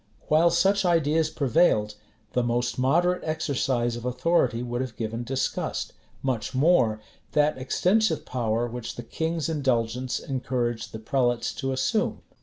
[0.29, 1.93] While such ideas prevailed,
[2.33, 5.93] the most moderate exercise of authority would have given disgust;
[6.23, 6.99] much more,
[7.33, 12.23] that extensive power which the king's indulgence encouraged the prelates to assume.